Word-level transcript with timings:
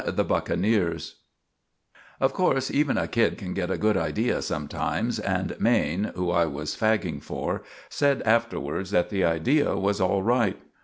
The 0.07 0.25
Buckeneers 0.25 1.17
Of 2.19 2.33
corse 2.33 2.71
even 2.71 2.97
a 2.97 3.07
kid 3.07 3.37
can 3.37 3.53
get 3.53 3.69
a 3.69 3.77
good 3.77 3.95
idea 3.97 4.41
sometimes, 4.41 5.19
and 5.19 5.55
Maine, 5.59 6.05
who 6.15 6.31
I 6.31 6.47
was 6.47 6.75
fagging 6.75 7.21
for, 7.21 7.61
said 7.87 8.23
afterwards 8.23 8.89
that 8.89 9.11
the 9.11 9.23
idea 9.23 9.75
was 9.77 10.01
alright. 10.01 10.59